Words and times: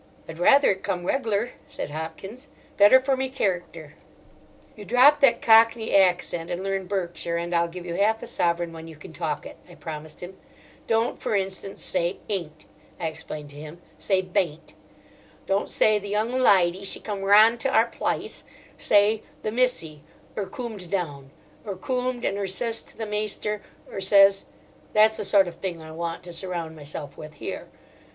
"I'd 0.27 0.39
rather 0.39 0.71
it 0.71 0.81
come 0.81 1.05
reggler," 1.05 1.51
said 1.67 1.91
Hopkins. 1.91 2.47
"Better 2.75 2.99
for 2.99 3.15
me 3.15 3.29
kerrickter." 3.29 3.93
"You 4.75 4.83
drop 4.83 5.19
that 5.21 5.43
Cockney 5.43 5.95
accent 5.95 6.49
and 6.49 6.63
learn 6.63 6.87
Berkshire, 6.87 7.37
and 7.37 7.53
I'll 7.53 7.67
give 7.67 7.85
you 7.85 7.93
half 7.93 8.23
a 8.23 8.25
sovereign 8.25 8.73
when 8.73 8.87
you 8.87 8.95
can 8.95 9.13
talk 9.13 9.45
it," 9.45 9.57
I 9.69 9.75
promised 9.75 10.21
him. 10.21 10.37
"Don't, 10.87 11.19
for 11.19 11.35
instance, 11.35 11.83
say 11.83 12.17
'ain't,'" 12.31 12.65
I 12.99 13.09
explained 13.09 13.51
to 13.51 13.57
him. 13.57 13.79
"Say 13.99 14.23
'bain't.' 14.23 14.73
Don't 15.45 15.69
say 15.69 15.99
'The 15.99 16.09
young 16.09 16.31
lydy, 16.31 16.83
she 16.83 16.99
came 16.99 17.21
rahnd 17.21 17.59
to 17.59 17.69
our 17.69 17.85
plice;' 17.85 18.43
say 18.79 19.21
'The 19.43 19.51
missy, 19.51 20.01
'er 20.35 20.47
coomed 20.47 20.89
down; 20.89 21.29
'er 21.63 21.75
coomed, 21.75 22.25
and 22.25 22.39
'er 22.39 22.47
ses 22.47 22.81
to 22.81 22.97
the 22.97 23.05
maister, 23.05 23.61
'er 23.93 24.01
ses...' 24.01 24.45
That's 24.93 25.17
the 25.17 25.25
sort 25.25 25.47
of 25.47 25.57
thing 25.57 25.79
I 25.79 25.91
want 25.91 26.23
to 26.23 26.33
surround 26.33 26.75
myself 26.75 27.17
with 27.17 27.35
here. 27.35 27.69